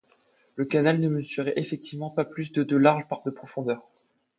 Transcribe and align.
Le 0.55 0.65
canal 0.65 0.99
ne 0.99 1.07
mesurait 1.07 1.53
effectivement 1.57 2.09
pas 2.09 2.25
plus 2.25 2.51
de 2.51 2.63
de 2.63 2.75
large 2.75 3.07
par 3.07 3.21
de 3.21 3.29
profondeur. 3.29 3.87